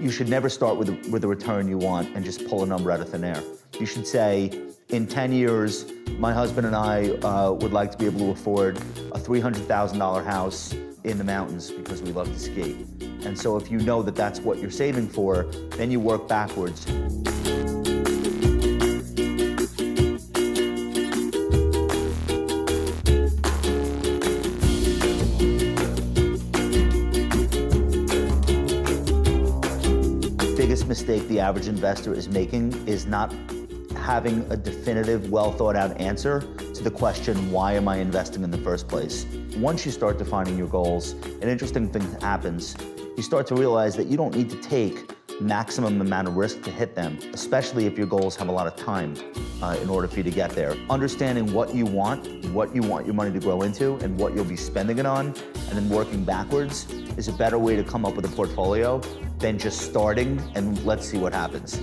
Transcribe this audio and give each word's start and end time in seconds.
you 0.00 0.10
should 0.10 0.28
never 0.28 0.48
start 0.48 0.78
with 0.78 0.88
a, 0.88 1.10
with 1.10 1.24
a 1.24 1.28
return 1.28 1.68
you 1.68 1.76
want 1.76 2.16
and 2.16 2.24
just 2.24 2.46
pull 2.48 2.62
a 2.62 2.66
number 2.66 2.90
out 2.90 3.00
of 3.00 3.10
thin 3.10 3.22
air. 3.22 3.42
You 3.78 3.86
should 3.86 4.06
say, 4.06 4.50
in 4.88 5.06
10 5.06 5.32
years, 5.32 5.92
my 6.18 6.32
husband 6.32 6.66
and 6.66 6.74
I 6.74 7.10
uh, 7.22 7.52
would 7.52 7.72
like 7.72 7.92
to 7.92 7.98
be 7.98 8.06
able 8.06 8.20
to 8.20 8.30
afford 8.30 8.78
a 8.78 9.18
$300,000 9.18 10.24
house 10.24 10.74
in 11.04 11.18
the 11.18 11.24
mountains 11.24 11.70
because 11.70 12.02
we 12.02 12.12
love 12.12 12.32
to 12.32 12.38
ski. 12.38 12.86
And 13.24 13.38
so 13.38 13.56
if 13.56 13.70
you 13.70 13.78
know 13.78 14.02
that 14.02 14.16
that's 14.16 14.40
what 14.40 14.58
you're 14.58 14.70
saving 14.70 15.08
for, 15.08 15.44
then 15.76 15.90
you 15.90 16.00
work 16.00 16.26
backwards. 16.26 16.86
Mistake 30.90 31.26
the 31.28 31.38
average 31.38 31.68
investor 31.68 32.12
is 32.12 32.28
making 32.28 32.72
is 32.88 33.06
not 33.06 33.32
having 33.94 34.44
a 34.50 34.56
definitive, 34.56 35.30
well 35.30 35.52
thought 35.52 35.76
out 35.76 35.96
answer 36.00 36.40
to 36.74 36.82
the 36.82 36.90
question, 36.90 37.36
why 37.52 37.74
am 37.74 37.86
I 37.86 37.98
investing 37.98 38.42
in 38.42 38.50
the 38.50 38.58
first 38.58 38.88
place? 38.88 39.24
Once 39.56 39.86
you 39.86 39.92
start 39.92 40.18
defining 40.18 40.58
your 40.58 40.66
goals, 40.66 41.12
an 41.42 41.48
interesting 41.48 41.88
thing 41.88 42.02
happens. 42.20 42.76
You 43.16 43.22
start 43.22 43.46
to 43.46 43.54
realize 43.54 43.94
that 43.98 44.08
you 44.08 44.16
don't 44.16 44.34
need 44.34 44.50
to 44.50 44.56
take 44.56 45.12
maximum 45.40 46.00
amount 46.00 46.28
of 46.28 46.36
risk 46.36 46.62
to 46.62 46.70
hit 46.70 46.94
them, 46.94 47.18
especially 47.32 47.86
if 47.86 47.96
your 47.96 48.06
goals 48.06 48.36
have 48.36 48.48
a 48.48 48.52
lot 48.52 48.66
of 48.66 48.76
time 48.76 49.14
uh, 49.62 49.76
in 49.80 49.88
order 49.88 50.06
for 50.06 50.18
you 50.18 50.22
to 50.22 50.30
get 50.30 50.50
there. 50.50 50.76
Understanding 50.88 51.52
what 51.52 51.74
you 51.74 51.86
want, 51.86 52.44
what 52.50 52.74
you 52.74 52.82
want 52.82 53.06
your 53.06 53.14
money 53.14 53.32
to 53.32 53.40
grow 53.40 53.62
into, 53.62 53.94
and 53.96 54.18
what 54.18 54.34
you'll 54.34 54.44
be 54.44 54.56
spending 54.56 54.98
it 54.98 55.06
on, 55.06 55.26
and 55.26 55.72
then 55.72 55.88
working 55.88 56.24
backwards 56.24 56.90
is 57.16 57.28
a 57.28 57.32
better 57.32 57.58
way 57.58 57.76
to 57.76 57.82
come 57.82 58.04
up 58.04 58.14
with 58.14 58.24
a 58.24 58.36
portfolio 58.36 59.00
than 59.38 59.58
just 59.58 59.80
starting 59.80 60.38
and 60.54 60.84
let's 60.84 61.08
see 61.08 61.18
what 61.18 61.32
happens. 61.32 61.80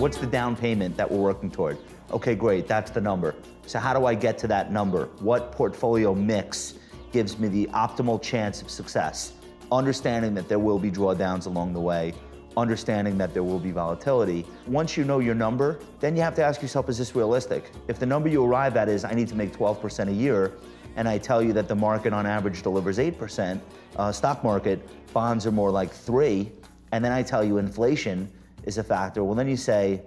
What's 0.00 0.18
the 0.18 0.26
down 0.26 0.56
payment 0.56 0.96
that 0.96 1.10
we're 1.10 1.20
working 1.20 1.50
toward? 1.50 1.78
Okay, 2.10 2.34
great, 2.34 2.66
that's 2.66 2.90
the 2.90 3.00
number. 3.00 3.34
So 3.66 3.78
how 3.78 3.94
do 3.94 4.04
I 4.04 4.14
get 4.14 4.36
to 4.38 4.48
that 4.48 4.72
number? 4.72 5.06
What 5.20 5.52
portfolio 5.52 6.14
mix 6.14 6.74
gives 7.12 7.38
me 7.38 7.48
the 7.48 7.66
optimal 7.68 8.20
chance 8.20 8.62
of 8.62 8.70
success? 8.70 9.34
Understanding 9.70 10.34
that 10.34 10.48
there 10.48 10.58
will 10.58 10.78
be 10.78 10.90
drawdowns 10.90 11.46
along 11.46 11.72
the 11.72 11.80
way, 11.80 12.14
understanding 12.56 13.16
that 13.18 13.32
there 13.32 13.42
will 13.42 13.58
be 13.58 13.70
volatility. 13.70 14.46
Once 14.66 14.96
you 14.96 15.04
know 15.04 15.18
your 15.18 15.34
number, 15.34 15.78
then 16.00 16.16
you 16.16 16.22
have 16.22 16.34
to 16.34 16.44
ask 16.44 16.60
yourself, 16.60 16.88
is 16.88 16.98
this 16.98 17.14
realistic? 17.14 17.70
If 17.88 17.98
the 17.98 18.06
number 18.06 18.28
you 18.28 18.44
arrive 18.44 18.76
at 18.76 18.88
is, 18.88 19.04
I 19.04 19.12
need 19.12 19.28
to 19.28 19.34
make 19.34 19.52
12% 19.52 20.08
a 20.08 20.12
year, 20.12 20.52
and 20.96 21.08
I 21.08 21.18
tell 21.18 21.42
you 21.42 21.52
that 21.54 21.68
the 21.68 21.74
market 21.74 22.12
on 22.12 22.26
average 22.26 22.62
delivers 22.62 22.98
8%, 22.98 23.60
uh, 23.96 24.12
stock 24.12 24.44
market, 24.44 24.86
bonds 25.12 25.46
are 25.46 25.52
more 25.52 25.70
like 25.70 25.90
three, 25.90 26.52
and 26.92 27.04
then 27.04 27.12
I 27.12 27.22
tell 27.22 27.44
you 27.44 27.58
inflation 27.58 28.30
is 28.64 28.78
a 28.78 28.84
factor, 28.84 29.24
well 29.24 29.34
then 29.34 29.48
you 29.48 29.56
say, 29.56 30.02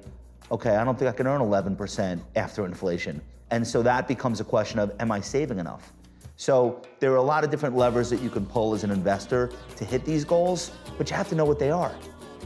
okay, 0.52 0.76
I 0.76 0.84
don't 0.84 0.98
think 0.98 1.10
I 1.10 1.12
can 1.12 1.28
earn 1.28 1.42
11% 1.42 2.22
after 2.36 2.66
inflation. 2.66 3.22
And 3.52 3.68
so 3.68 3.82
that 3.84 4.08
becomes 4.08 4.40
a 4.40 4.44
question 4.44 4.80
of, 4.80 4.94
am 5.00 5.12
I 5.12 5.20
saving 5.20 5.60
enough? 5.60 5.94
So 6.38 6.82
there 7.00 7.14
are 7.14 7.18
a 7.18 7.24
lot 7.24 7.46
of 7.46 7.50
different 7.50 7.78
levers 7.78 8.10
that 8.10 8.22
you 8.22 8.30
can 8.30 8.46
pull 8.46 8.74
as 8.74 8.84
an 8.84 8.92
investor 8.92 9.52
to 9.78 9.86
hit 9.86 10.04
these 10.04 10.26
goals, 10.26 10.72
but 10.98 11.10
you 11.10 11.16
have 11.16 11.30
to 11.30 11.36
know 11.36 11.46
what 11.46 11.60
they 11.60 11.72
are. 11.72 11.96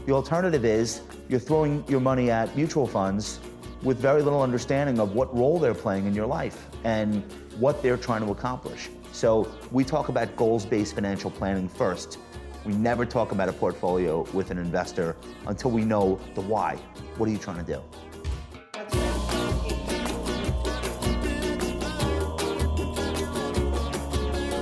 The 0.06 0.12
alternative 0.12 0.64
is 0.64 1.02
you're 1.28 1.40
throwing 1.40 1.84
your 1.88 2.00
money 2.00 2.30
at 2.30 2.54
mutual 2.56 2.86
funds 2.86 3.40
with 3.82 3.98
very 3.98 4.22
little 4.22 4.42
understanding 4.42 5.00
of 5.00 5.14
what 5.14 5.36
role 5.36 5.58
they're 5.58 5.74
playing 5.74 6.06
in 6.06 6.14
your 6.14 6.26
life 6.26 6.68
and 6.84 7.24
what 7.58 7.82
they're 7.82 7.96
trying 7.96 8.24
to 8.24 8.30
accomplish. 8.30 8.90
So 9.12 9.52
we 9.72 9.82
talk 9.82 10.08
about 10.08 10.36
goals-based 10.36 10.94
financial 10.94 11.30
planning 11.30 11.68
first. 11.68 12.18
We 12.64 12.74
never 12.74 13.04
talk 13.04 13.32
about 13.32 13.48
a 13.48 13.52
portfolio 13.52 14.22
with 14.32 14.52
an 14.52 14.58
investor 14.58 15.16
until 15.46 15.72
we 15.72 15.84
know 15.84 16.20
the 16.34 16.42
why. 16.42 16.76
What 17.16 17.28
are 17.28 17.32
you 17.32 17.38
trying 17.38 17.64
to 17.64 17.72
do? 17.72 17.82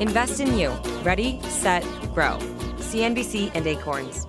Invest 0.01 0.39
in 0.39 0.57
you. 0.57 0.71
Ready, 1.03 1.41
set, 1.43 1.83
grow. 2.15 2.39
CNBC 2.79 3.51
and 3.55 3.67
Acorns. 3.67 4.28